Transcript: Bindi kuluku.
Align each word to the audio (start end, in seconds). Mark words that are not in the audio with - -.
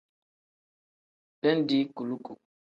Bindi 1.39 1.77
kuluku. 1.95 2.31